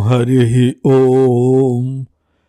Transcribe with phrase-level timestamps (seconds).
[0.00, 2.04] हरिः ॐ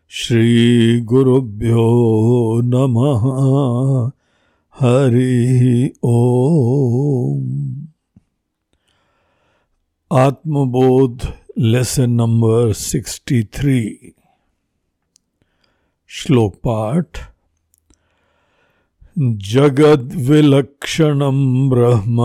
[0.10, 4.12] श्रीगुरुभ्यो नमः।
[4.76, 7.50] हरिः ॐ
[10.12, 14.14] आत्मबोध लेसन नंबर सिक्सटी थ्री।
[16.08, 17.18] श्लोक पाठ।
[19.20, 22.24] जगद्विलक्षणं ब्रह्म।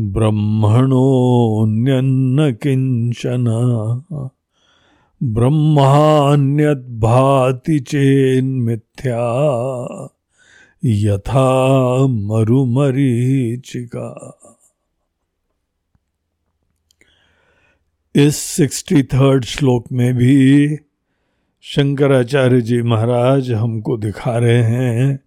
[0.00, 3.44] ब्रह्मणोऽन्यन्न किंचन
[5.22, 9.18] ब्रह्मान्यद्भाति चेन्मिथ्या।
[10.84, 14.38] यथा मरुमरीचिका।
[18.14, 20.76] इस सिक्सटी थर्ड श्लोक में भी
[21.62, 25.25] शंकराचार्य जी महाराज हमको दिखा रहे हैं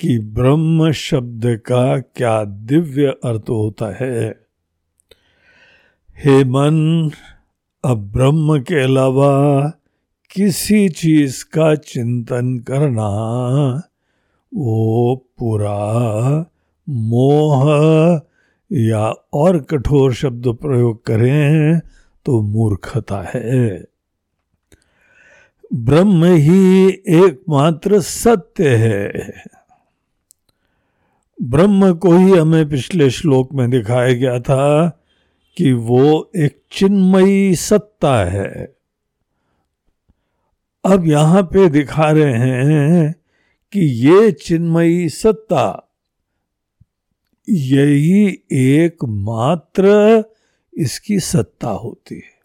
[0.00, 4.40] कि ब्रह्म शब्द का क्या दिव्य अर्थ होता है?
[6.24, 7.10] हे मन,
[7.84, 9.60] अब ब्रह्म के अलावा
[10.30, 13.08] किसी चीज़ का चिंतन करना,
[14.54, 16.46] वो पूरा
[16.88, 17.66] मोह
[18.72, 21.80] या और कठोर शब्द प्रयोग करें
[22.24, 23.84] तो मूर्खता है।
[25.74, 29.12] ब्रह्म ही एकमात्र सत्य है।
[31.42, 34.88] ब्रह्म को ही हमें पिछले श्लोक में दिखाया गया था
[35.56, 38.76] कि वो एक चिन्मयी सत्ता है।
[40.84, 43.14] अब यहाँ पे दिखा रहे हैं
[43.72, 45.92] कि ये चिन्मयी सत्ता
[47.50, 49.88] यही एकमात्र
[50.78, 52.36] इसकी सत्ता होती है।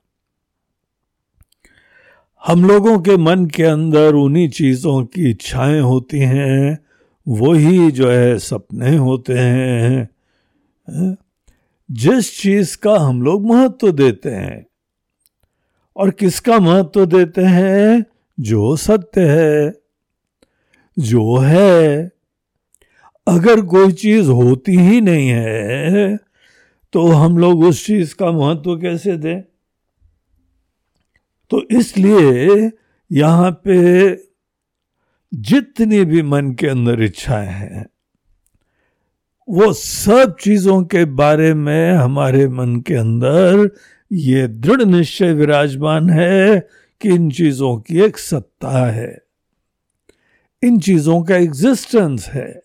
[2.45, 6.86] हम लोगों के मन के अंदर उन्हीं चीज़ों की इच्छाएँ होती हैं
[7.25, 10.09] वही जो है सपने होते हैं
[11.89, 14.66] जिस चीज़ का हम लोग महत्व देते हैं
[15.95, 18.05] और किसका महत्व देते हैं?
[18.38, 19.73] जो सत्य है,
[20.97, 22.11] जो है।
[23.27, 26.17] अगर कोई चीज़ होती ही नहीं है
[26.93, 29.42] तो हम लोग उस चीज़ का महत्व कैसे दें?
[31.52, 32.71] तो इसलिए
[33.11, 34.11] यहाँ पे
[35.33, 37.87] जितनी भी मन के अंदर इच्छाएँ हैं,
[39.49, 43.69] वो सब चीज़ों के बारे में हमारे मन के अंदर
[44.11, 46.67] ये दृढ़ निश्चय विराजमान है
[47.02, 49.21] कि इन चीज़ों की एक सत्ता है।
[50.64, 52.61] इन चीज़ों का एग्जिस्टेंस है।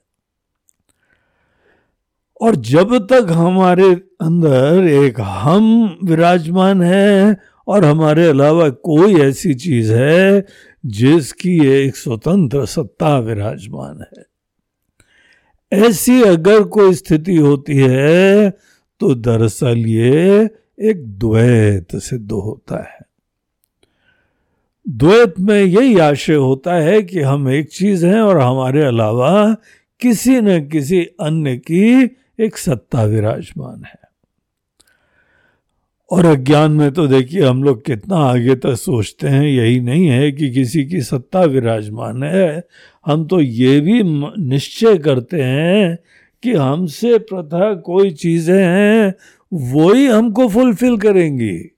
[2.41, 7.37] और जब तक हमारे अंदर एक हम विराजमान है
[7.69, 10.47] और हमारे अलावा कोई ऐसी चीज़ है
[10.87, 14.25] जिसकी एक स्वतंत्र सत्ता विराजमान है।
[15.73, 18.51] ऐसी अगर कोई स्थिति होती है
[19.01, 22.99] तो दरअसल ये एक द्वैत सिद्ध होता है।
[24.89, 29.57] द्वैत में यही आशय होता है कि हम एक चीज़ हैं और हमारे अलावा
[30.01, 34.06] किसी न किसी अन्य की एक सत्ता विराजमान है।
[36.11, 40.33] और अज्ञान में तो देखिए, हम लोग कितना आगे तक सोचते हैं। यही नहीं है
[40.33, 42.63] कि किसी की सत्ता विराजमान है।
[43.07, 44.03] हम तो ये भी
[44.49, 45.99] निश्चय करते हैं
[46.43, 49.15] कि हमसे प्रथा कोई चीज़ें हैं
[49.53, 51.73] वो ही हमको फुलफिल करेंगी।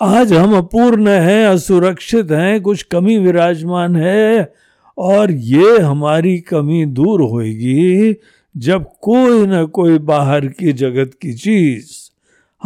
[0.00, 4.52] आज हम अपूर्ण हैं, असुरक्षित हैं, कुछ कमी विराजमान है
[4.98, 8.14] और ये हमारी कमी दूर होगी
[8.54, 12.05] जब कोई ना कोई बाहर की जगत की चीज़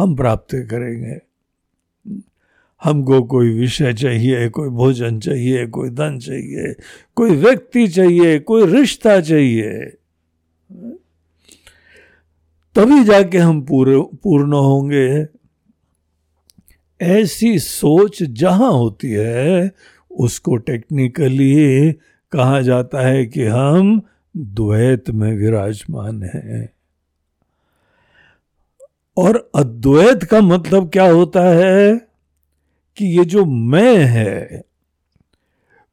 [0.01, 1.21] हम प्राप्त करेंगे।
[2.83, 6.75] हमको कोई विषय चाहिए, कोई भोजन चाहिए, कोई धन चाहिए,
[7.15, 9.85] कोई व्यक्ति चाहिए, कोई रिश्ता चाहिए।
[12.75, 15.27] तभी जाके हम पूरे, पूर्ण होंगे।
[17.01, 19.71] ऐसी सोच जहाँ होती है,
[20.11, 21.91] उसको टेक्निकली
[22.31, 24.01] कहा जाता है कि हम
[24.37, 26.69] द्वैत में विराजमान हैं।
[29.17, 32.07] और अद्वैत का मतलब क्या होता है
[32.97, 34.63] कि ये जो मैं है,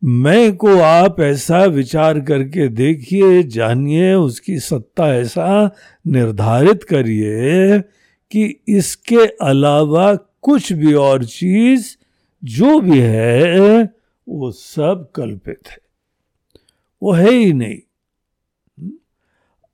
[0.04, 5.70] मैं को आप ऐसा विचार करके देखिए, जानिए, उसकी सत्ता ऐसा
[6.06, 7.80] निर्धारित करिए
[8.30, 11.96] कि इसके अलावा कुछ भी और चीज़
[12.44, 13.82] जो भी है,
[14.28, 15.78] वो सब कल्पित है।
[17.02, 17.78] वो है ही नहीं।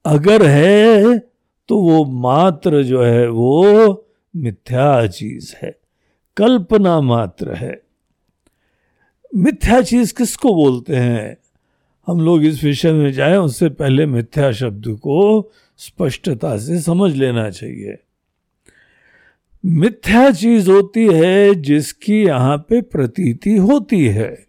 [0.04, 1.33] अगर है
[1.68, 4.06] तो वो मात्र जो है, वो
[4.36, 5.78] मिथ्या चीज़ है।
[6.36, 7.82] कल्पना मात्र है।
[9.36, 11.36] मिथ्या चीज़ किसको बोलते हैं?
[12.06, 17.50] हम लोग इस विषय में जाए, उससे पहले मिथ्या शब्द को स्पष्टता से समझ लेना
[17.50, 17.98] चाहिए।
[19.66, 24.43] मिथ्या चीज़ होती है जिसकी यहाँ पे प्रतीति होती है।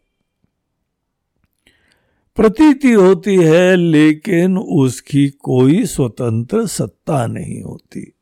[2.36, 8.14] प्रतीति होती है, लेकिन उसकी कोई स्वतंत्र सत्ता नहीं होती।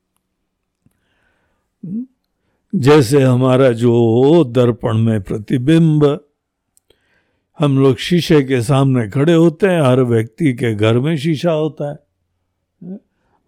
[2.76, 6.26] जैसे हमारा जो दर्पण में प्रतिबिंब,
[7.60, 11.92] हम लोग शीशे के सामने खड़े होते हैं, हर व्यक्ति के घर में शीशा होता
[11.92, 12.00] है।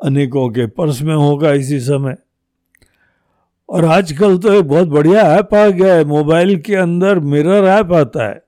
[0.04, 2.16] अनेकों के पर्स में होगा इसी समय।
[3.70, 7.92] और आजकल तो एक बहुत बढ़िया ऐप आ गया है, मोबाइल के अंदर मिरर ऐप
[7.92, 8.45] आता है।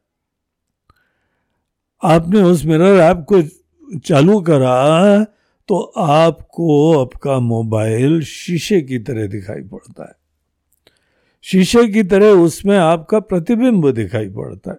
[2.02, 3.42] आपने उस मिरर ऐप को
[4.00, 5.24] चालू करा
[5.70, 10.16] तो आपको आपका मोबाइल शीशे की तरह दिखाई पड़ता है।
[11.46, 14.78] शीशे की तरह उसमें आपका प्रतिबिंब दिखाई पड़ता है।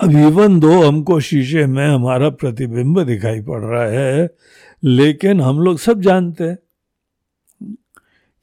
[0.00, 4.28] अब इवन दो हमको शीशे में हमारा प्रतिबिंब दिखाई पड़ रहा है,
[4.82, 6.58] लेकिन हम लोग सब जानते हैं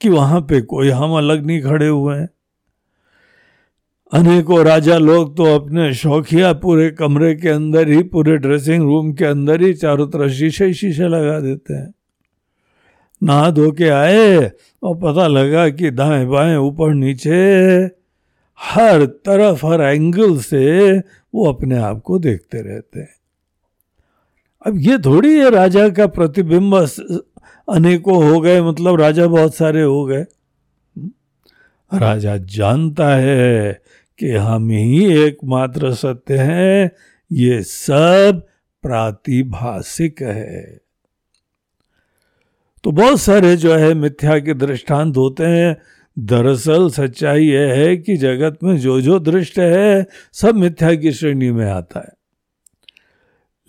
[0.02, 2.30] कि वहाँ पे कोई हम अलग नहीं खड़े हुए हैं।
[4.12, 9.26] अनेकों राजा लोग तो अपने शौकिया पूरे कमरे के अंदर ही, पूरे ड्रेसिंग रूम के
[9.26, 11.94] अंदर ही चारों तरफ़ शीशे शीशे लगा देते हैं।
[13.22, 14.52] नहा धो के आए
[14.84, 17.36] और पता लगा कि दाएँ बाएँ ऊपर नीचे
[18.60, 20.98] हर तरफ़, हर एंगल से
[21.34, 23.16] वो अपने आप को देखते रहते हैं।
[24.66, 26.76] अब ये थोड़ी है राजा का प्रतिबिंब
[27.68, 30.26] अनेकों हो गए मतलब राजा बहुत सारे हो गए।
[31.92, 33.82] राजा जानता है
[34.20, 36.92] कि हम ही एकमात्र सत्य हैं,
[37.32, 38.48] ये सब
[38.82, 40.82] प्रातिभाषिक है।
[42.84, 45.78] तो बहुत सारे जो है मिथ्या के दृष्टांत होते हैं।
[46.20, 51.52] दरअसल सच्चाई यह है कि जगत में जो जो दृष्ट है, सब मिथ्या की श्रेणी
[51.52, 52.14] में आता है।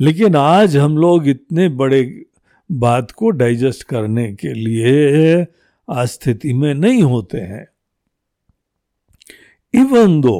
[0.00, 2.23] लेकिन आज हम लोग इतने बड़े
[2.73, 5.47] बात को डाइजेस्ट करने के लिए
[5.93, 7.70] स्थिति में नहीं होते हैं।
[9.75, 10.37] इवन दो,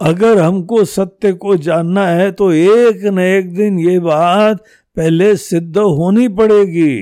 [0.00, 4.64] अगर हमको सत्य को जानना है तो एक न एक दिन ये बात
[4.96, 7.00] पहले सिद्ध होनी पड़ेगी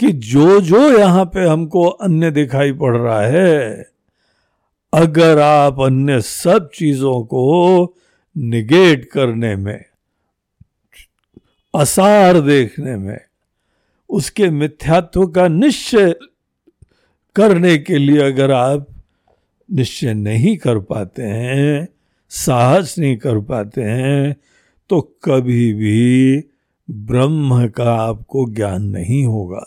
[0.00, 3.86] कि जो जो यहाँ पे हमको अन्य दिखाई पड़ रहा है,
[4.92, 7.96] अगर आप अन्य सब चीज़ों को
[8.36, 9.84] निगेट करने में,
[11.74, 13.20] असार देखने में,
[14.10, 16.14] उसके मिथ्यात्व का निश्चय
[17.36, 18.86] करने के लिए अगर आप
[19.68, 21.88] निश्चय नहीं कर पाते हैं,
[22.30, 24.36] साहस नहीं कर पाते हैं
[24.90, 26.44] तो कभी भी
[26.88, 29.64] ब्रह्म का आपको ज्ञान नहीं होगा।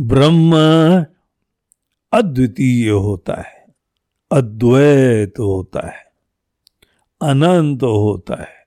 [0.00, 0.52] ब्रह्म
[2.12, 3.64] अद्वितीय होता है,
[4.30, 6.04] अद्वैत होता है,
[7.20, 8.64] अनंत होता है।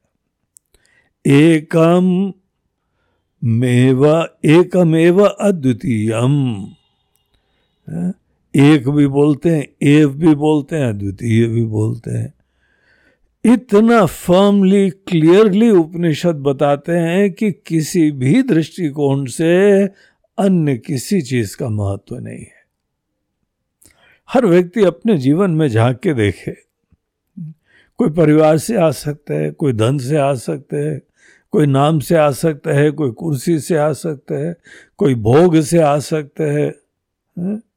[1.25, 2.33] एकम
[3.43, 4.07] मेव,
[4.45, 6.65] एकमेव अद्वितीयम।
[8.55, 12.33] एक भी बोलते हैं एव भी बोलते हैं अद्वितीय भी बोलते हैं।
[13.45, 19.83] इतना फर्मली क्लियरली उपनिषद बताते हैं कि किसी भी दृष्टिकोण से
[20.37, 22.57] अन्य किसी चीज़ का महत्व नहीं है।
[24.29, 26.57] हर व्यक्ति अपने जीवन में झाँक के देखे।
[27.97, 31.01] कोई परिवार से आ सकता है कोई धन से आ सकते हैं
[31.51, 34.57] कोई नाम से आ सकता है कोई कुर्सी से आ सकता है
[34.97, 36.75] कोई भोग से आ सकता है,
[37.39, 37.67] है?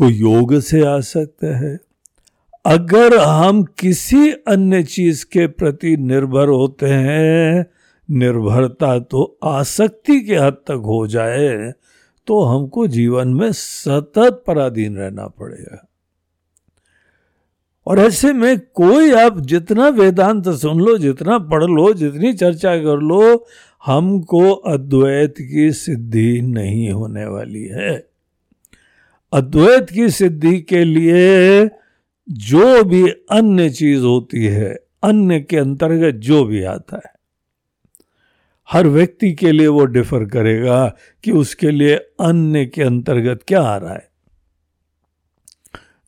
[0.00, 1.78] कोई योग से आ सकता है।
[2.66, 7.66] अगर हम किसी अन्य चीज़ के प्रति निर्भर होते हैं,
[8.10, 11.72] निर्भरता तो आसक्ति के हद तक हो जाए
[12.26, 15.86] तो हमको जीवन में सतत पराधीन रहना पड़ेगा।
[17.86, 23.00] और ऐसे में कोई आप जितना वेदांत सुन लो, जितना पढ़ लो, जितनी चर्चा कर
[23.00, 23.46] लो,
[23.86, 28.09] हमको अद्वैत की सिद्धि नहीं होने वाली है।
[29.32, 31.70] अद्वैत की सिद्धि के लिए
[32.30, 37.12] जो भी अन्य चीज़ होती है, अन्य के अंतर्गत जो भी आता है,
[38.70, 43.76] हर व्यक्ति के लिए वो डिफर करेगा कि उसके लिए अन्य के अंतर्गत क्या आ
[43.76, 44.08] रहा है।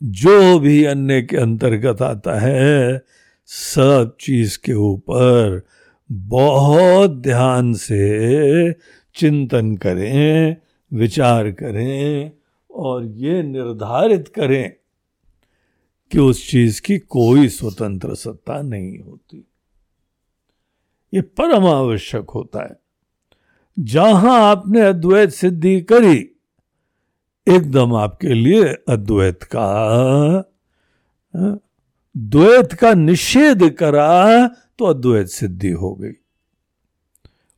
[0.03, 3.03] जो भी अन्य के अंतर्गत आता है,
[3.47, 5.67] सब चीज़ के ऊपर
[6.13, 8.73] बहुत ध्यान से
[9.15, 10.57] चिंतन करें,
[10.93, 12.33] विचार करें
[12.73, 14.73] और ये निर्धारित करें
[16.13, 19.45] कि उस चीज़ की कोई स्वतंत्र सत्ता नहीं होती।
[21.15, 22.81] ये परम आवश्यक होता है।
[23.79, 26.29] जहाँ आपने अद्वैत सिद्धि करी,
[27.47, 30.45] एकदम आपके लिए अद्वैत का
[32.15, 34.47] द्वैत का निषेध करा
[34.79, 36.13] तो अद्वैत सिद्धि हो गई।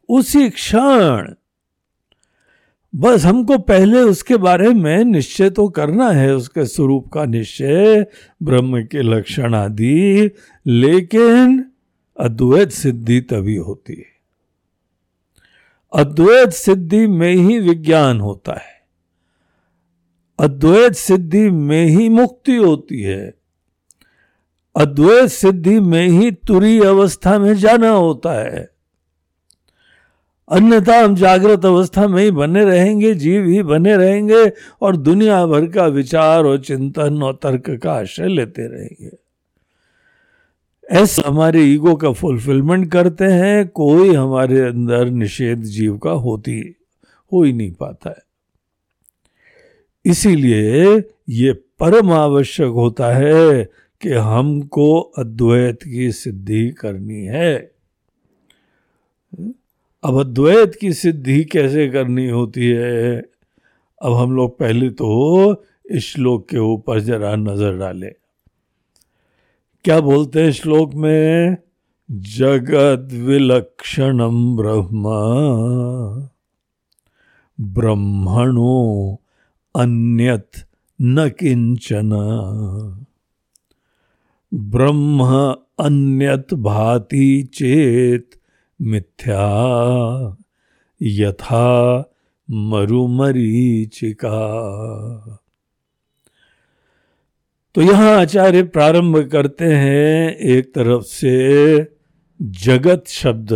[0.09, 1.35] उसी क्षण
[2.97, 8.07] बस हमको पहले उसके बारे में निश्चय तो करना है, उसके स्वरूप का निश्चय,
[8.43, 10.31] ब्रह्म के लक्षण आदि,
[10.67, 11.65] लेकिन
[12.21, 14.15] अद्वैत सिद्धि तभी होती है।
[15.93, 18.75] अद्वैत सिद्धि में ही विज्ञान होता है।
[20.39, 23.35] अद्वैत सिद्धि में ही मुक्ति होती है।
[24.77, 28.74] अद्वैत सिद्धि में ही तुरी अवस्था में जाना होता है।
[30.49, 35.67] अन्यथा हम जागृत अवस्था में ही बने रहेंगे, जीव ही बने रहेंगे और दुनिया भर
[35.67, 39.11] का विचार और चिंतन और तर्क का आश्रय लेते रहेंगे।
[40.91, 46.75] ऐसा हमारे ईगो का फुलफिलमेंट करते हैं, कोई हमारे अंदर निषेध जीव का होती,
[47.33, 48.23] हो ही नहीं पाता है।
[50.05, 53.65] इसीलिए ये परम आवश्यक होता है
[54.01, 57.71] कि हमको अद्वैत की सिद्धि करनी है।
[60.05, 63.17] अब अद्वैत की सिद्धि कैसे करनी होती है?
[64.03, 68.13] अब हम लोग पहले तो इस श्लोक के ऊपर जरा नज़र डालें।
[69.85, 71.57] क्या बोलते हैं श्लोक में?
[72.11, 75.05] जगत विलक्षणम ब्रह्म,
[77.61, 79.21] ब्रह्मणो
[79.77, 80.51] अन्यत
[81.03, 82.11] न किंचन
[84.55, 85.25] ब्रह्म
[85.79, 88.31] अन्यत भाति चेत
[88.85, 90.37] मिथ्या।
[91.03, 91.99] यथा
[92.51, 94.31] मरुमरीचिका।
[97.75, 101.87] तो यहाँ आचार्य प्रारंभ करते हैं एक तरफ़ से
[102.43, 103.53] जगत शब्द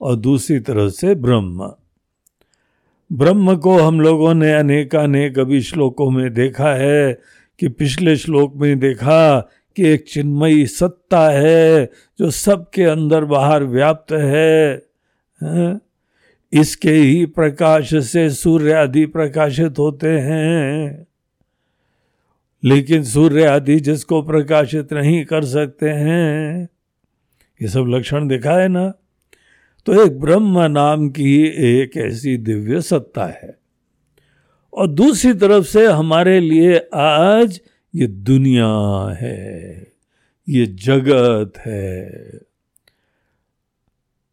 [0.00, 1.72] और दूसरी तरफ़ से ब्रह्म।
[3.12, 7.18] ब्रह्म को हम लोगों ने अनेकानेक अभी श्लोकों में देखा है
[7.60, 14.12] कि पिछले श्लोक में देखा कि एक चिन्मयी सत्ता है जो सबके अंदर बाहर व्याप्त
[14.12, 14.82] है,
[15.42, 15.80] है?
[16.52, 21.06] इसके ही प्रकाश से सूर्य आदि प्रकाशित होते हैं।
[22.64, 26.68] लेकिन सूर्य आदि जिसको प्रकाशित नहीं कर सकते हैं
[27.62, 28.94] ये सब लक्षण दिखा है ना?
[29.86, 33.58] तो एक ब्रह्म नाम की एक ऐसी दिव्य सत्ता है।
[34.74, 37.60] और दूसरी तरफ़ से हमारे लिए आज
[37.98, 38.68] ये दुनिया
[39.20, 39.92] है,
[40.48, 42.10] ये जगत है।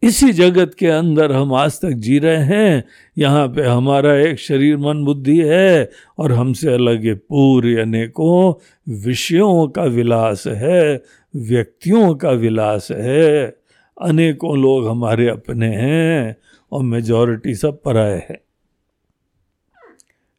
[0.03, 2.83] इसी जगत के अंदर हम आज तक जी रहे हैं।
[3.17, 8.53] यहाँ पे हमारा एक शरीर मन बुद्धि है और हमसे अलग ये पूरे अनेकों
[8.93, 11.03] विषयों का विलास है,
[11.35, 13.57] व्यक्तियों का विलास है।
[14.01, 16.35] अनेकों लोग हमारे अपने हैं
[16.71, 18.39] और मेजॉरिटी सब पराए हैं।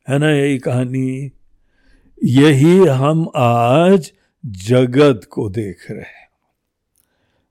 [0.08, 1.30] है ना यही कहानी?
[2.24, 4.12] यही हम आज
[4.46, 6.28] जगत को देख रहे हैं।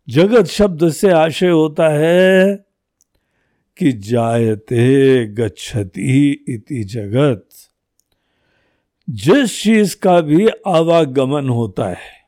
[0.09, 2.65] जगत शब्द से आशय होता है
[3.77, 7.49] कि जायते गच्छति इति जगत।
[9.09, 12.27] जिस चीज़ का भी आवागमन होता है,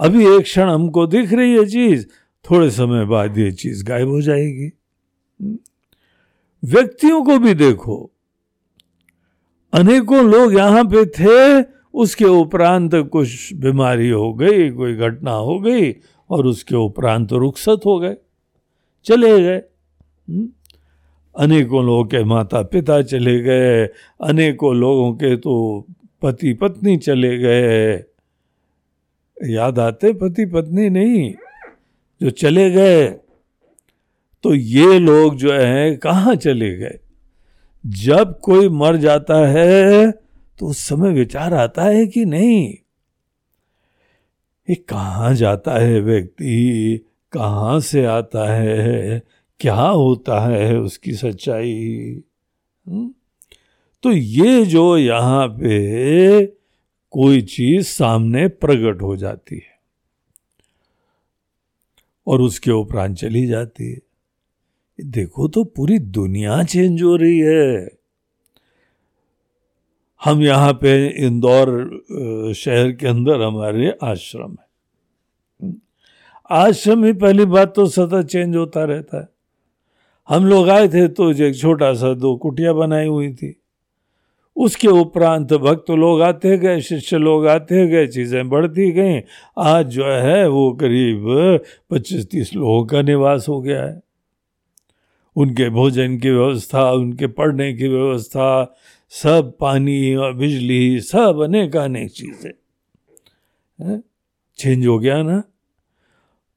[0.00, 2.06] अभी एक क्षण हमको दिख रही है चीज़,
[2.50, 4.72] थोड़े समय बाद ये चीज़ गायब हो जाएगी।
[6.64, 8.10] व्यक्तियों को भी देखो
[9.74, 15.92] अनेकों लोग यहाँ पे थे, उसके उपरांत कुछ बीमारी हो गई, कोई घटना हो गई,
[16.30, 18.16] और उसके उपरांत रुखसत हो गए,
[19.04, 20.48] चले गए। हम्म?
[21.38, 23.86] अनेकों लोगों के माता पिता चले गए,
[24.20, 25.86] अनेकों लोगों के तो
[26.22, 28.04] पति पत्नी चले गए।
[29.42, 31.34] याद आते पति पत्नी नहीं?
[32.22, 33.06] जो चले गए
[34.44, 36.98] तो ये लोग जो है, कहाँ चले गए?
[37.86, 40.12] जब कोई मर जाता है
[40.58, 42.74] तो उस समय विचार आता है कि नहीं?
[44.70, 47.00] ये कहाँ जाता है व्यक्ति?
[47.32, 49.22] कहाँ से आता है?
[49.60, 52.22] क्या होता है उसकी सच्चाई?
[52.88, 53.14] हम्म?
[54.02, 56.46] तो ये जो यहाँ पे
[57.10, 59.78] कोई चीज़ सामने प्रकट हो जाती है
[62.26, 63.98] और उसके उपरांत चली जाती है।
[64.98, 67.88] देखो तो पूरी दुनिया चेंज हो रही है।
[70.20, 70.94] हम यहाँ पे
[71.26, 71.68] इंदौर
[72.56, 75.72] शहर के अंदर हमारे आश्रम है।
[76.50, 79.28] आश्रम ही पहली बात तो सतत चेंज होता रहता है।
[80.28, 83.54] हम लोग आए थे तो एक छोटा सा दो कुटिया बनाई हुई थी।
[84.56, 89.20] उसके उपरांत भक्त तो लोग आते गए, शिष्य लोग आते गए, चीज़ें बढ़ती गई।
[89.58, 91.26] आज जो है वो करीब
[91.90, 94.02] पच्चीस तीस लोगों का निवास हो गया है।
[95.36, 98.76] उनके भोजन की व्यवस्था, उनके पढ़ने की व्यवस्था,
[99.10, 102.50] सब पानी और बिजली, सब अनेक अनेक चीज़ें।
[104.58, 105.42] चेंज हो गया ना?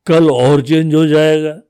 [0.08, 1.62] कल और चेंज हो जाएगा।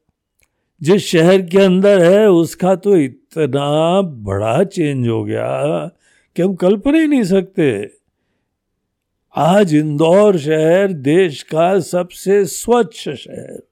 [0.81, 5.91] जिस शहर के अंदर है, उसका तो इतना बड़ा चेंज हो गया
[6.35, 7.91] कि हम कल्पना ही नहीं सकते।
[9.35, 13.63] आज इंदौर शहर देश का सबसे स्वच्छ शहर।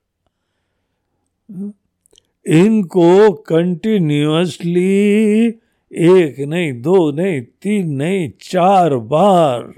[2.46, 5.54] इनको कंटिन्यूसली
[5.92, 9.74] एक नहीं, दो नहीं, तीन नहीं, चार बार।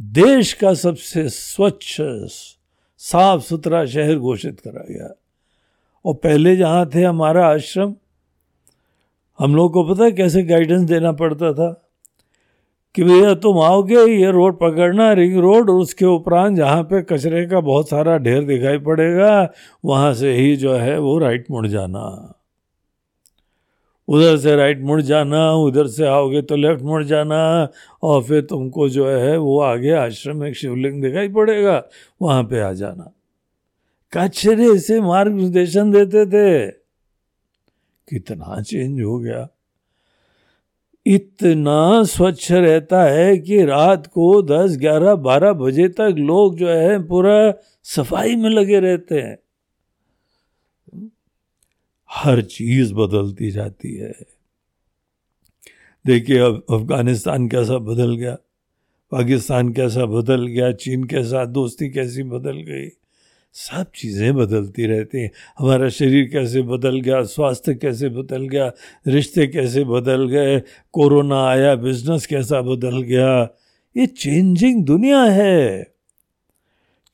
[0.00, 2.00] देश का सबसे स्वच्छ,
[2.98, 5.18] साफ़ सुथरा शहर घोषित करा गया।
[6.04, 7.94] और पहले जहाँ थे हमारा आश्रम,
[9.38, 11.87] हम लोग को पता कैसे गाइडेंस देना पड़ता था?
[12.98, 17.46] कि भैया तुम आओगे ये रोड पकड़ना रिंग रोड, और उसके उपरांत जहाँ पे कचरे
[17.46, 19.52] का बहुत सारा ढेर दिखाई पड़ेगा,
[19.84, 22.34] वहाँ से ही जो है वो राइट मुड़ जाना।
[24.08, 27.68] उधर से राइट मुड़ जाना, उधर से आओगे तो लेफ़्ट मुड़ जाना,
[28.02, 31.82] और फिर तुमको जो है वो आगे आश्रम में शिवलिंग दिखाई पड़ेगा,
[32.22, 33.12] वहाँ पे आ जाना।
[34.12, 36.70] कचरे से मार्गदर्शन देते थे।
[38.08, 39.48] कितना चेंज हो गया।
[41.08, 47.06] इतना स्वच्छ रहता है कि रात को 10, 11, 12 बजे तक लोग जो है
[47.06, 49.38] पूरा सफ़ाई में लगे रहते हैं।
[52.10, 54.14] हर चीज़ बदलती जाती है।
[56.06, 58.36] देखिए अब अफ़गानिस्तान कैसा बदल गया
[59.12, 62.88] पाकिस्तान कैसा बदल गया चीन के साथ दोस्ती कैसी बदल गई
[63.58, 68.72] सब चीज़ें बदलती रहती हैं। हमारा शरीर कैसे बदल गया, स्वास्थ्य कैसे बदल गया,
[69.06, 70.62] रिश्ते कैसे बदल गए,
[70.92, 73.48] कोरोना आया, बिज़नेस कैसा बदल गया,
[73.96, 75.92] ये चेंजिंग दुनिया है।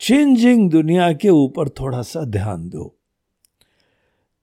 [0.01, 2.97] चेंजिंग दुनिया के ऊपर थोड़ा सा ध्यान दो।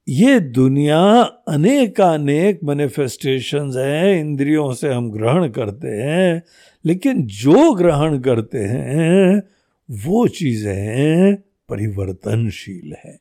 [0.10, 6.43] ये दुनिया अनेकानेक मैनिफेस्टेशंस हैं, इंद्रियों से हम ग्रहण करते हैं,
[6.86, 9.43] लेकिन जो ग्रहण करते हैं,
[9.89, 11.38] वो चीज़ें
[11.72, 13.20] परिवर्तनशील है।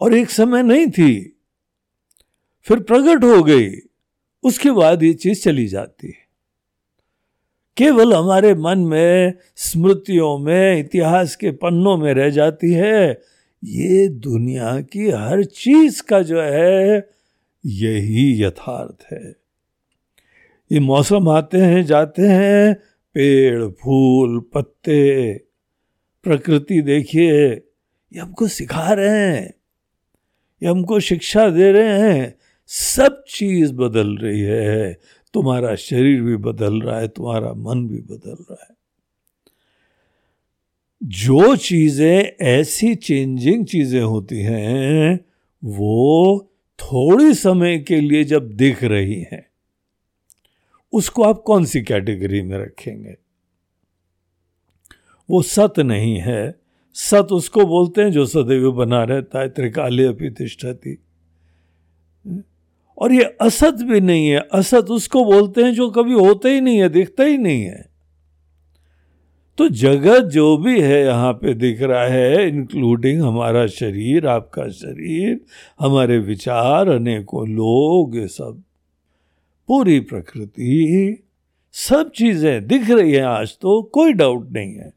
[0.00, 1.36] और एक समय नहीं थी,
[2.62, 3.70] फिर प्रकट हो गई,
[4.42, 6.24] उसके बाद ये चीज़ चली जाती है।
[7.76, 13.22] केवल हमारे मन में, स्मृतियों में, इतिहास के पन्नों में रह जाती है,
[13.64, 17.10] ये दुनिया की हर चीज़ का जो है,
[17.66, 19.36] यही यथार्थ है।
[20.72, 22.74] ये मौसम आते हैं, जाते हैं,
[23.14, 25.43] पेड़, फूल, पत्ते
[26.24, 27.48] प्रकृति देखिए,
[28.12, 29.54] ये हमको सिखा रहे हैं,
[30.62, 32.34] ये हमको शिक्षा दे रहे हैं।
[32.66, 35.00] सब चीज़ बदल रही है,
[35.34, 38.74] तुम्हारा शरीर भी बदल रहा है, तुम्हारा मन भी बदल रहा है।
[41.02, 45.20] जो चीज़ें, ऐसी चेंजिंग चीज़ें होती हैं,
[45.64, 49.46] वो थोड़ी समय के लिए जब दिख रही हैं,
[50.92, 53.23] उसको आप कौन सी कैटेगरी में रखेंगे?
[55.28, 56.54] वो सत नहीं है।
[56.96, 60.98] सत उसको बोलते हैं जो सदैव बना रहता है, त्रिकाले अपितिष्ठती
[62.98, 66.78] और ये असत भी नहीं है। असत उसको बोलते हैं जो कभी होता ही नहीं
[66.78, 67.84] है, दिखता ही नहीं है।
[69.58, 75.40] तो जगत जो भी है, यहाँ पे दिख रहा है इंक्लूडिंग हमारा शरीर, आपका शरीर,
[75.80, 78.62] हमारे विचार, अनेकों लोग, ये सब।
[79.68, 81.22] पूरी प्रकृति,
[81.74, 84.92] सब चीज़ें दिख रही हैं आज तो कोई डाउट नहीं है।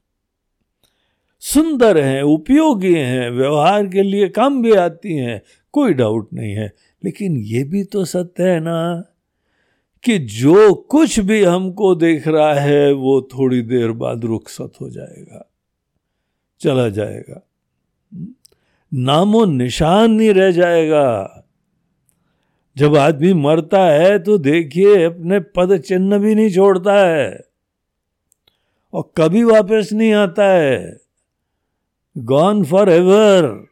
[1.39, 6.71] सुंदर हैं, उपयोगी हैं, व्यवहार के लिए काम भी आती हैं, कोई डाउट नहीं है।
[7.03, 9.03] लेकिन ये भी तो सत्य है ना
[10.03, 15.49] कि जो कुछ भी हमको देख रहा है, वो थोड़ी देर बाद रुखसत हो जाएगा,
[16.61, 17.41] चला जाएगा।
[18.93, 21.43] नामो निशान नहीं रह जाएगा।
[22.77, 27.39] जब आदमी मरता है तो देखिए, अपने पद चिन्ह भी नहीं छोड़ता है
[28.93, 31.06] और कभी वापस नहीं आता है।
[32.17, 33.67] गॉन फॉर एवर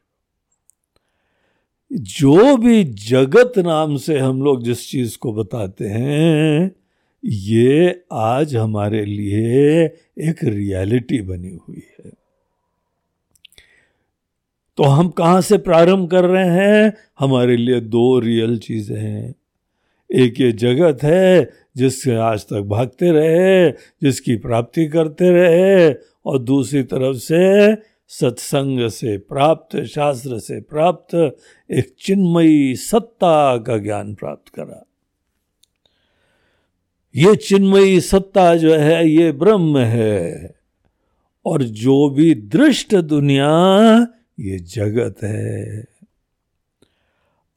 [1.94, 6.76] जो भी जगत नाम से हम लोग जिस चीज़ को बताते हैं,
[7.26, 9.84] ये आज हमारे लिए
[10.20, 12.12] एक रियलिटी बनी हुई है।
[14.78, 16.98] तो हम कहाँ से प्रारंभ कर रहे हैं?
[17.20, 19.36] हमारे लिए दो रियल चीज़ें हैं।
[20.12, 26.84] एक ये जगत है जिससे आज तक भागते रहे, जिसकी प्राप्ति करते रहे, और दूसरी
[26.84, 27.76] तरफ़ से
[28.08, 31.38] सत्संग से प्राप्त, शास्त्र से प्राप्त,
[31.72, 34.88] एक चिन्मयी सत्ता का ज्ञान प्राप्त करा।
[37.16, 40.56] ये चिन्मयी सत्ता जो है, ये ब्रह्म है।
[41.46, 44.02] और जो भी दृष्ट दुनिया,
[44.40, 45.86] ये जगत है।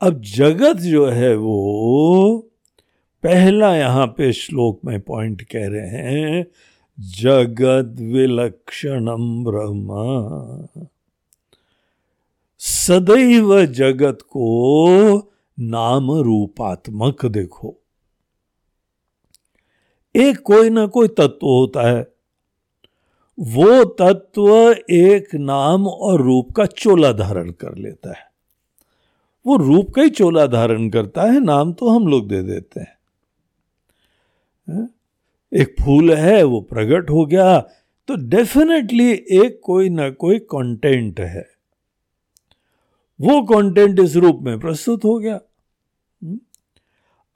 [0.01, 2.39] अब जगत जो है वो,
[3.23, 6.47] पहला यहाँ पे श्लोक में पॉइंट कह रहे हैं
[7.01, 9.89] जगद विलक्षणम ब्रह्म।
[12.59, 17.77] सदैव जगत को नाम रूपात्मक देखो।
[20.17, 22.13] एक कोई ना कोई तत्व होता है।
[23.41, 28.33] वो तत्व एक नाम और रूप का चोला धारण कर लेता है।
[29.47, 32.99] वो रूप का ही चोला धारण करता है, नाम तो हम लोग दे देते हैं?
[35.53, 37.59] एक फूल है, वो प्रकट हो गया
[38.09, 41.47] तो डेफिनेटली एक कोई ना कोई कंटेंट है।
[43.21, 45.39] वो कंटेंट इस रूप में प्रस्तुत हो गया।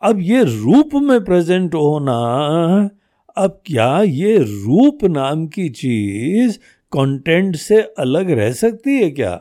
[0.03, 2.91] अब ये रूप में प्रेजेंट होना,
[3.37, 6.59] अब क्या ये रूप नाम की चीज़
[6.93, 9.41] कंटेंट से अलग रह सकती है क्या?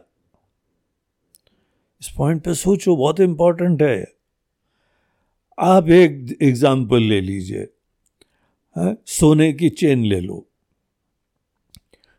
[2.02, 4.06] इस पॉइंट पे सोचो, बहुत इंपॉर्टेंट है।
[5.58, 7.68] आप एक एग्ज़ाम्पल ले लीजिए।
[9.06, 10.48] सोने की चेन ले लो।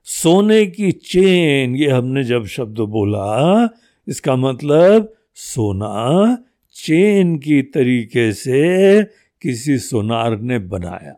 [0.04, 3.68] सोने की चेन, ये हमने जब शब्द बोला,
[4.08, 6.38] इसका मतलब सोना
[6.74, 9.04] चेन की तरीके से
[9.42, 11.16] किसी सोनार ने बनाया।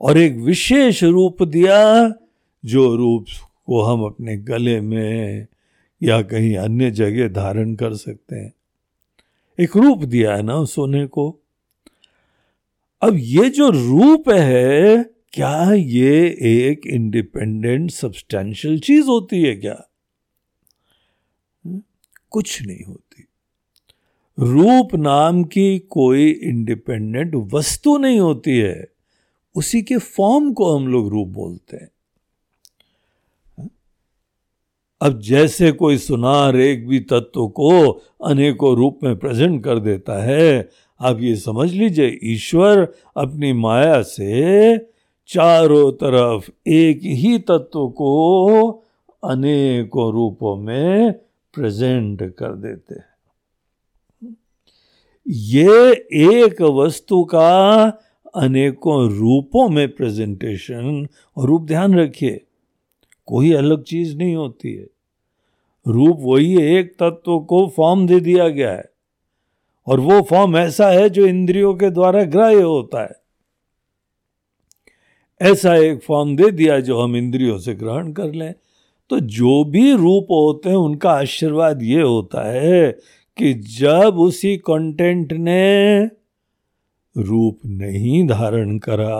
[0.00, 2.12] और एक विशेष रूप दिया,
[2.64, 3.26] जो रूप
[3.66, 5.46] को हम अपने गले में
[6.02, 8.52] या कहीं अन्य जगह धारण कर सकते हैं।
[9.60, 11.36] एक रूप दिया है ना सोने को।
[13.02, 19.90] अब ये जो रूप है, क्या ये एक इंडिपेंडेंट सब्सटेंशियल चीज़ होती है क्या?
[22.30, 23.26] कुछ नहीं होती।
[24.38, 28.88] रूप नाम की कोई इंडिपेंडेंट वस्तु नहीं होती है।
[29.54, 31.90] उसी के फॉर्म को हम लोग रूप बोलते हैं।
[35.00, 37.90] अब जैसे कोई सुनार एक भी तत्व को
[38.24, 40.68] अनेकों रूप में प्रेजेंट कर देता है
[41.00, 44.78] आप ये समझ लीजिए, ईश्वर अपनी माया से
[45.26, 48.70] चारों तरफ़ एक ही तत्व को
[49.24, 51.12] अनेकों रूपों में
[51.54, 53.10] प्रेजेंट कर देते हैं।
[55.28, 57.84] ये एक वस्तु का
[58.34, 62.40] अनेकों रूपों में प्रेजेंटेशन और रूप ध्यान रखिए।
[63.26, 64.86] कोई अलग चीज़ नहीं होती है।
[65.88, 68.84] रूप वही एक तत्व को फॉर्म दे दिया गया है।
[69.90, 73.18] और वो फॉर्म ऐसा है जो इंद्रियों के द्वारा ग्राह्य होता है।
[75.40, 78.54] ऐसा एक फॉर्म दे दिया जो हम इंद्रियों से ग्रहण कर लें।
[79.10, 82.90] तो जो भी रूप होते हैं, उनका आशीर्वाद ये होता है
[83.38, 86.04] कि जब उसी कंटेंट ने
[87.16, 89.16] रूप नहीं धारण करा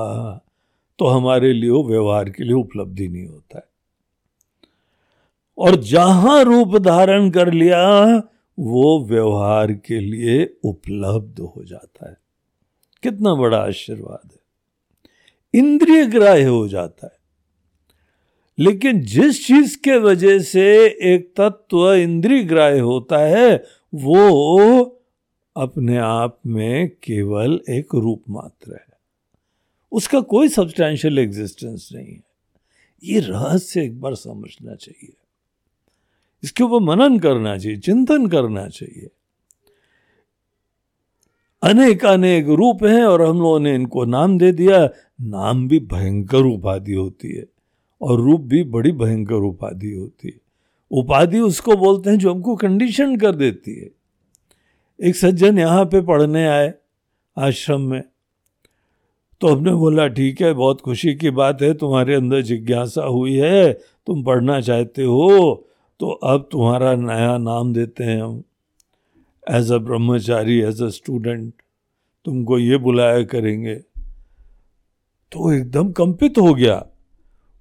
[0.99, 3.65] तो हमारे लिए व्यवहार के लिए उपलब्धि नहीं होता है।
[5.59, 7.81] और जहाँ रूप धारण कर लिया
[8.61, 12.17] वो व्यवहार के लिए उपलब्ध हो जाता है।
[13.03, 14.41] कितना बड़ा आशीर्वाद है।
[15.61, 17.21] इंद्रिय ग्राह्य हो जाता है।
[18.59, 24.81] लेकिन जिस चीज़ के वजह से एक तत्व इंद्रिय ग्राह्य होता है, वो
[25.57, 28.87] अपने आप में केवल एक रूप मात्र है।
[29.93, 32.23] उसका कोई सब्सटैंशियल एग्जिस्टेंस नहीं है।
[33.05, 35.13] ये रहस्य एक बार समझना चाहिए।
[36.45, 39.09] इसके ऊपर मनन करना चाहिए, चिंतन करना चाहिए।
[41.63, 44.89] अनेक अनेक रूप हैं और हम लोगों ने इनको नाम दे दिया।
[45.21, 47.45] नाम भी भयंकर उपाधि होती है
[48.01, 50.41] और रूप भी बड़ी भयंकर उपाधि होती है।
[50.91, 53.89] उपाधि उसको बोलते हैं जो हमको कंडीशन कर देती है।
[55.01, 56.75] एक सज्जन यहाँ पे पढ़ने आए
[57.39, 58.03] आश्रम में।
[59.41, 63.73] तो हमने बोला, ठीक है, बहुत खुशी की बात है, तुम्हारे अंदर जिज्ञासा हुई है,
[64.07, 65.67] तुम पढ़ना चाहते हो
[66.01, 68.43] तो अब तुम्हारा नया नाम देते हैं हम।
[69.51, 71.55] As a Brahmachari as a student
[72.25, 73.75] तुमको ये बुलाया करेंगे।
[75.33, 76.87] तो एकदम कंपित हो गया।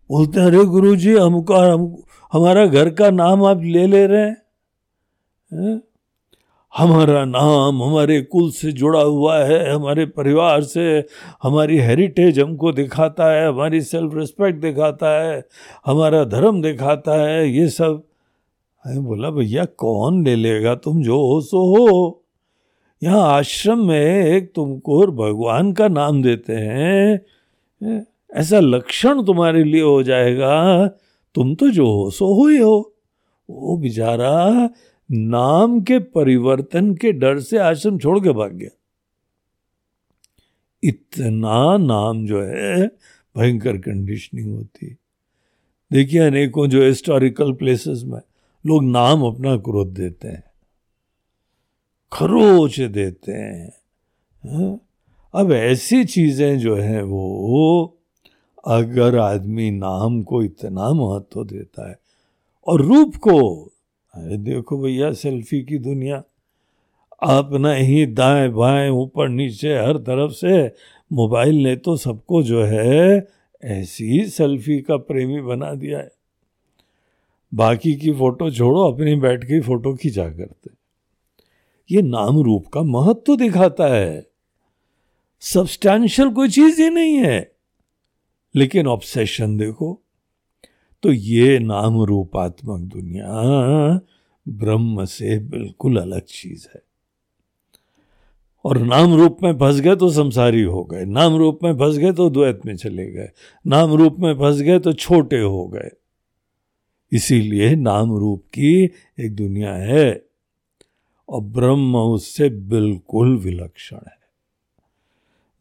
[0.09, 1.97] बोलते हैं, अरे गुरु जी हमको, हम,
[2.33, 4.41] हमारा घर का नाम आप ले ले रहे हैं?
[5.53, 5.81] है?
[6.77, 11.05] हमारा नाम हमारे कुल से जुड़ा हुआ है, हमारे परिवार से,
[11.43, 15.47] हमारी हेरिटेज हमको दिखाता है, हमारी सेल्फ रिस्पेक्ट दिखाता है,
[15.85, 18.08] हमारा धर्म दिखाता है, ये सब।
[18.85, 22.23] अरे बोला भैया, कौन ले लेगा तुम जो हो सो हो?
[23.03, 27.21] यहाँ आश्रम में एक तुमको और भगवान का नाम देते हैं।
[28.33, 30.87] ऐसा लक्षण तुम्हारे लिए हो जाएगा।
[31.35, 32.95] तुम तो जो हो, सो हो ही। हो
[33.49, 34.69] वो बेचारा,
[35.11, 38.69] नाम के परिवर्तन के डर से आश्रम छोड़ के भाग गया।
[40.83, 42.87] इतना नाम जो है,
[43.37, 44.97] भयंकर कंडीशनिंग होती। है
[45.93, 48.21] देखिए अनेकों जो हिस्टोरिकल प्लेसेस में
[48.65, 50.43] लोग नाम अपना क्रोध देते हैं,
[52.11, 53.67] खरोच देते हैं
[54.43, 54.79] हाँ?
[55.33, 57.97] अब ऐसी चीज़ें जो हैं वो,
[58.67, 61.97] अगर आदमी नाम को इतना महत्व देता है
[62.67, 63.39] और रूप को,
[64.13, 66.23] अरे देखो भैया सेल्फी की दुनिया
[67.23, 70.67] अपना ही दाएँ बाएँ ऊपर नीचे हर तरफ़ से,
[71.11, 73.27] मोबाइल ने तो सबको जो है
[73.63, 76.11] ऐसी सेल्फी का प्रेमी बना दिया है
[77.53, 80.69] बाकी की फ़ोटो छोड़ो, अपनी बैठ के फ़ोटो खींचा करते।
[81.95, 84.27] ये नाम रूप का महत्व तो दिखाता है।
[85.39, 87.51] सब्सटैंशियल कोई चीज़ ही नहीं है।
[88.55, 90.01] लेकिन ऑब्सेशन देखो
[91.03, 93.27] तो ये नाम रूपात्मक दुनिया
[94.49, 96.81] ब्रह्म से बिल्कुल अलग चीज़ है।
[98.65, 102.11] और नाम रूप में फंस गए तो संसारी हो गए। नाम रूप में फंस गए
[102.11, 103.29] तो द्वैत में चले गए।
[103.67, 105.89] नाम रूप में फंस गए तो छोटे हो गए।
[107.11, 108.83] इसीलिए नाम रूप की
[109.19, 110.25] एक दुनिया है।
[111.29, 114.19] और ब्रह्म उससे बिल्कुल विलक्षण है।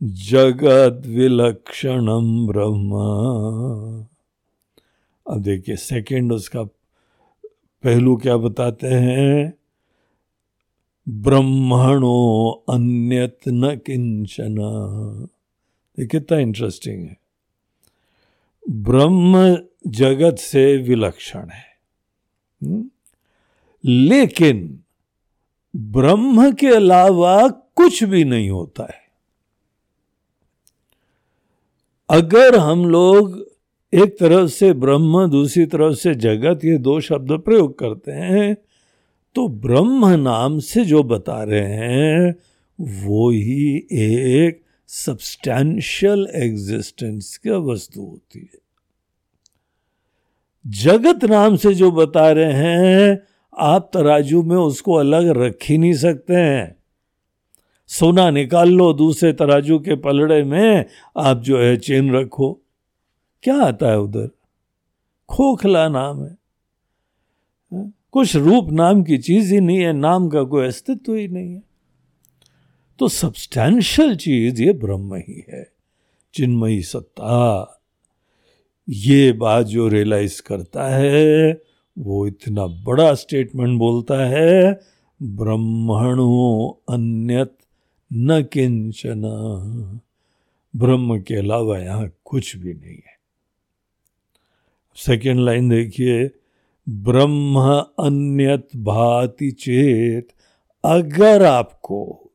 [0.02, 2.92] जगत विलक्षणम ब्रह्म।
[5.30, 6.62] अब देखिए सेकंड उसका
[7.84, 9.54] पहलू क्या बताते हैं?
[11.08, 14.58] ब्रह्मणो अन्यत न किंचन।
[15.98, 17.16] ये कितना इंटरेस्टिंग है।
[18.70, 21.64] ब्रह्म जगत से विलक्षण है।
[22.62, 22.90] हम्म?
[23.84, 24.80] लेकिन
[25.76, 29.08] ब्रह्म के अलावा कुछ भी नहीं होता है।
[32.10, 33.46] अगर हम लोग
[33.94, 38.56] एक तरफ़ से ब्रह्म, दूसरी तरफ़ से जगत ये दो शब्द प्रयोग करते हैं
[39.34, 42.34] तो ब्रह्म नाम से जो बता रहे हैं,
[42.80, 48.67] वो ही एक सब्सटैंशियल एग्जिस्टेंस का वस्तु होती है।
[50.68, 53.22] जगत नाम से जो बता रहे हैं,
[53.58, 56.76] आप तराजू में उसको अलग रख ही नहीं सकते हैं।
[57.86, 60.84] सोना निकाल लो दूसरे तराजू के पलड़े में,
[61.16, 62.60] आप जो है चेन रखो।
[63.42, 64.28] क्या आता है उधर?
[65.28, 66.38] खोखला नाम है।
[67.72, 67.92] हाँ?
[68.12, 71.62] कुछ रूप नाम की चीज़ ही नहीं है, नाम का कोई अस्तित्व ही नहीं है।
[72.98, 75.72] तो सब्सटैंशियल चीज़ ये ब्रह्म ही है,
[76.34, 77.74] चिन्मयी सत्ता।
[78.90, 81.62] ये बात जो रियलाइज़ करता है,
[81.98, 84.80] वो इतना बड़ा स्टेटमेंट बोलता है
[85.22, 87.56] ब्रह्मणो अन्यत
[88.12, 89.20] न किंचन।
[90.76, 93.18] ब्रह्म के अलावा यहाँ कुछ भी नहीं है।
[94.96, 96.30] सेकेंड लाइन देखिए,
[96.88, 97.60] ब्रह्म
[97.98, 100.28] अन्यत भाति चेत,
[100.84, 102.30] अगर आपको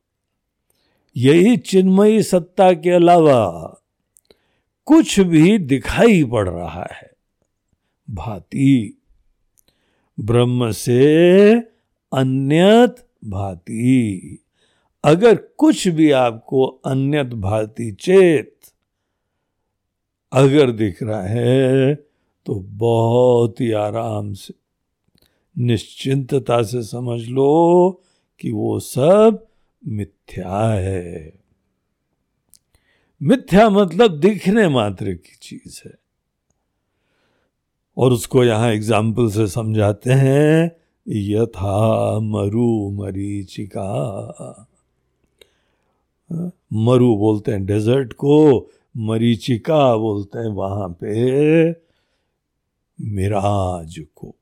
[1.16, 3.80] यही चिन्मयी सत्ता के अलावा
[4.86, 7.10] कुछ भी दिखाई पड़ रहा है।
[8.10, 9.00] भांति।
[10.20, 11.54] ब्रह्म से
[12.12, 14.38] अन्यत भांति।
[15.04, 18.56] अगर कुछ भी आपको अन्यत भांति चेत
[20.32, 21.94] अगर दिख रहा है
[22.46, 24.54] तो बहुत ही आराम से,
[25.58, 28.02] निश्चिंतता से समझ लो
[28.40, 29.46] कि वो सब
[29.86, 31.43] मिथ्या है।
[33.24, 35.92] मिथ्या मतलब दिखने मात्र की चीज़ है।
[37.96, 40.70] और उसको यहाँ एग्ज़ाम्पल से समझाते हैं,
[41.06, 43.86] यथा मरु मरीचिका।
[46.72, 51.70] मरु बोलते हैं डेजर्ट को, मरीचिका बोलते हैं वहाँ पे,
[52.98, 54.34] मिराज को।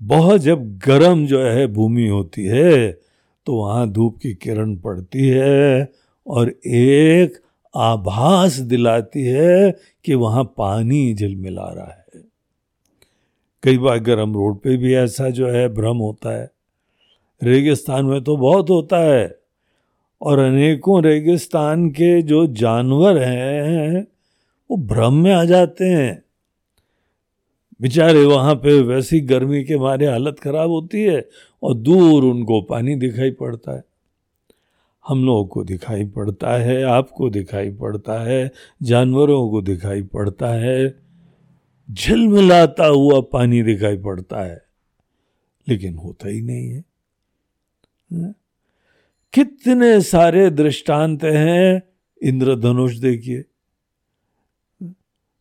[0.00, 2.92] बहुत जब गर्म जो है, भूमि होती है
[3.46, 5.92] तो वहाँ धूप की किरण पड़ती है
[6.26, 7.42] और एक
[7.76, 12.22] आभास दिलाती है कि वहाँ पानी झिलमिला रहा है।
[13.62, 16.50] कई बार गर्म रोड पे भी ऐसा जो है भ्रम होता है।
[17.42, 19.38] रेगिस्तान में तो बहुत होता है
[20.22, 24.06] और अनेकों रेगिस्तान के जो जानवर हैं,
[24.70, 26.22] वो भ्रम में आ जाते हैं।
[27.80, 31.28] बेचारे वहाँ पे वैसी गर्मी के मारे हालत खराब होती है
[31.62, 33.91] और दूर उनको पानी दिखाई पड़ता है।
[35.08, 40.94] हम लोगों को दिखाई पड़ता है, आपको दिखाई पड़ता है, जानवरों को दिखाई पड़ता है,
[41.90, 44.62] झिलमिलाता हुआ पानी दिखाई पड़ता है,
[45.68, 46.84] लेकिन होता ही नहीं है?
[49.32, 51.82] कितने सारे दृष्टांत हैं,
[52.22, 53.42] इंद्रधनुष देखिए।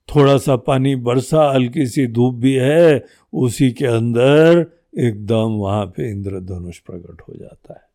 [0.10, 4.66] थोड़ा सा पानी बरसा, हल्की सी धूप भी है, उसी के अंदर
[4.98, 7.91] एकदम वहाँ पे इंद्रधनुष प्रकट हो जाता है।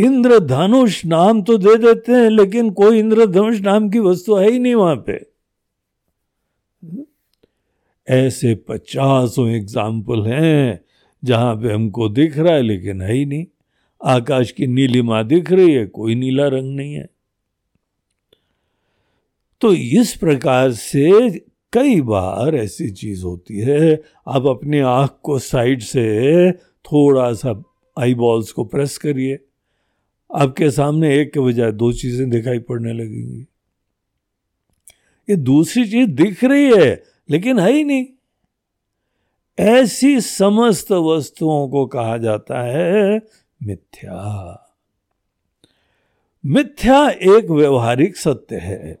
[0.00, 4.74] इंद्रधनुष नाम तो दे देते हैं, लेकिन कोई इंद्रधनुष नाम की वस्तु है ही नहीं
[4.74, 5.18] वहाँ पे।
[8.08, 10.80] ऐसे पचासों एग्ज़ाम्पल हैं,
[11.22, 13.46] जहाँ पे हमको दिख रहा है, लेकिन है ही नहीं।
[14.00, 17.08] आकाश की नीलिमा दिख रही है, कोई नीला रंग नहीं है।
[19.60, 21.30] तो इस प्रकार से
[21.72, 27.62] कई बार ऐसी चीज़ होती है, आप अपनी आँख को साइड से थोड़ा सा
[27.96, 29.38] आई बॉल्स को प्रेस करिए।
[30.34, 33.46] आपके सामने एक के बजाय दो चीज़ें दिखाई पड़ने लगेंगी।
[35.28, 38.06] ये दूसरी चीज़ दिख रही है, लेकिन है ही नहीं।
[39.58, 43.22] ऐसी समस्त वस्तुओं को कहा जाता है
[43.62, 44.56] मिथ्या।
[46.46, 48.98] मिथ्या एक व्यवहारिक सत्य है।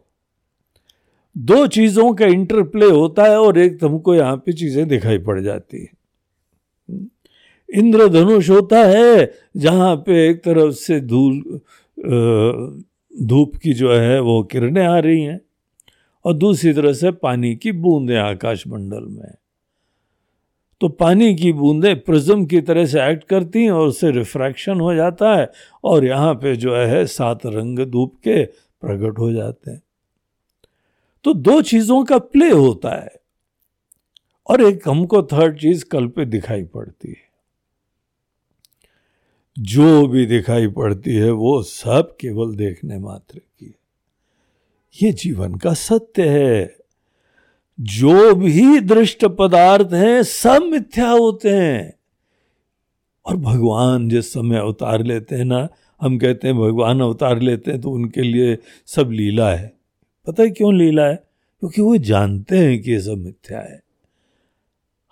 [1.38, 5.82] दो चीज़ों का इंटरप्ले होता है और एक तुमको यहाँ पे चीज़ें दिखाई पड़ जाती
[5.82, 5.88] है।
[7.74, 11.60] इंद्रधनुष होता है, जहाँ पे एक तरफ़ से धूल
[13.12, 15.40] धूप की जो है, वो किरणें आ रही हैं
[16.24, 19.34] और दूसरी तरफ़ से पानी की बूंदें आकाश मंडल में।
[20.80, 24.94] तो पानी की बूंदें प्रिज्म की तरह से एक्ट करती हैं और उससे रिफ्रैक्शन हो
[24.94, 25.50] जाता है
[25.84, 29.82] और यहाँ पे जो है, सात रंग धूप के प्रकट हो जाते हैं।
[31.24, 33.10] तो दो चीज़ों का प्ले होता है
[34.46, 37.29] और एक हमको थर्ड चीज़ कल पे दिखाई पड़ती है।
[39.60, 43.80] जो भी दिखाई पड़ती है, वो सब केवल देखने मात्र की है।
[45.02, 46.76] ये जीवन का सत्य है।
[47.80, 51.94] जो भी दृष्ट पदार्थ हैं, सब मिथ्या होते हैं।
[53.26, 55.68] और भगवान जिस समय अवतार लेते हैं ना,
[56.00, 59.72] हम कहते हैं भगवान अवतार लेते हैं तो उनके लिए सब लीला है।
[60.26, 61.16] पता है क्यों लीला है?
[61.60, 63.82] क्योंकि वो जानते हैं कि ये सब मिथ्या है।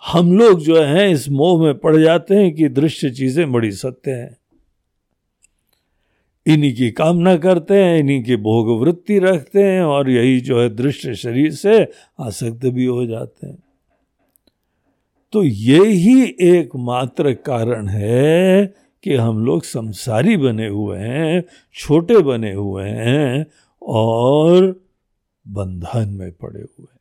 [0.05, 4.11] हम लोग जो हैं, इस मोह में पड़ जाते हैं कि दृश्य चीज़ें बड़ी सत्य
[4.11, 4.38] हैं।
[6.49, 10.69] इन्हीं की कामना करते हैं, इन्हीं की भोग वृत्ति रखते हैं और यही जो है
[10.69, 11.87] दृश्य शरीर से
[12.19, 13.63] आसक्त भी हो जाते हैं।
[15.31, 21.43] तो यही एकमात्र कारण है कि हम लोग संसारी बने हुए हैं,
[21.75, 23.45] छोटे बने हुए हैं
[23.81, 24.81] और
[25.47, 26.99] बंधन में पड़े हुए हैं।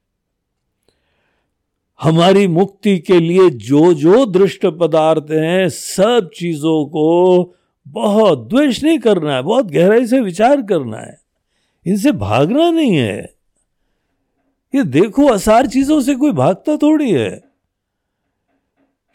[2.02, 7.54] हमारी मुक्ति के लिए जो जो दृष्ट पदार्थ हैं, सब चीज़ों को
[7.88, 11.16] बहुत द्वेष नहीं करना है, बहुत गहराई से विचार करना है।
[11.87, 13.18] इनसे भागना नहीं है।
[14.74, 17.42] ये देखो, असार चीज़ों से कोई भागता थोड़ी है।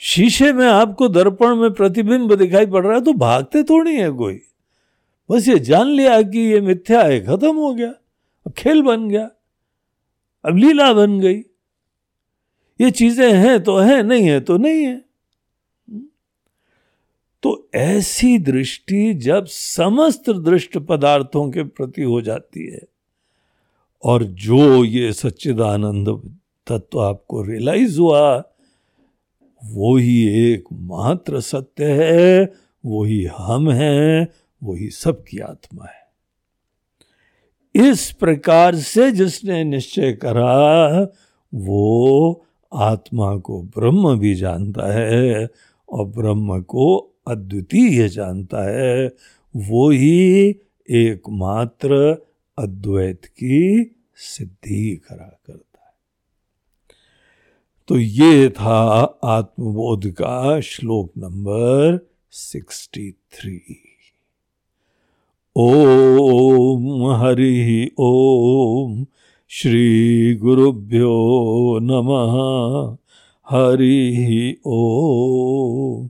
[0.01, 4.41] शीशे में आपको दर्पण में प्रतिबिंब दिखाई पड़ रहा है तो भागते थोड़ी है कोई।
[5.29, 9.29] बस ये जान लिया कि ये मिथ्या है, खत्म हो गया अब खेल बन गया,
[10.45, 11.39] अब लीला बन गई।
[12.79, 15.01] ये चीज़ें हैं तो हैं, नहीं है तो नहीं है।
[17.43, 22.81] तो ऐसी दृष्टि जब समस्त दृष्ट पदार्थों के प्रति हो जाती है,
[24.03, 26.31] और जो ये सच्चिदानंद
[26.67, 28.43] तत्व आपको रियलाइज़ हुआ,
[29.65, 32.53] वो ही एक मात्र सत्य है
[32.85, 34.27] वही हम हैं
[34.63, 36.03] वही सबकी आत्मा है।
[37.91, 41.07] इस प्रकार से जिसने निश्चय करा,
[41.53, 45.49] वो आत्मा को ब्रह्म भी जानता है,
[45.89, 49.07] और ब्रह्म को अद्वितीय जानता है,
[49.55, 50.49] वो ही
[50.89, 52.25] एकमात्र
[52.59, 53.83] अद्वैत की
[54.15, 55.93] सिद्धि करा करता है।
[57.87, 58.79] तो ये था
[59.23, 63.77] आत्मबोध का श्लोक number sixty three.
[65.55, 69.05] Om Hari Om
[69.49, 72.97] Shri गुरुभ्यो नमः।
[73.49, 76.09] हरि ओम।